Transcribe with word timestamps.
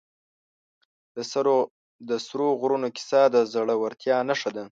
د 2.09 2.11
سرو 2.27 2.47
غرونو 2.61 2.87
کیسه 2.95 3.21
د 3.35 3.37
زړه 3.53 3.75
ورتیا 3.83 4.17
نښه 4.29 4.49
ده. 4.55 4.59